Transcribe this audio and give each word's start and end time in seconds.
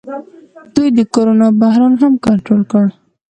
دوی 0.75 0.89
د 0.97 0.99
کرونا 1.13 1.47
بحران 1.61 1.93
هم 2.01 2.13
کنټرول 2.25 2.61
کړ. 2.71 2.85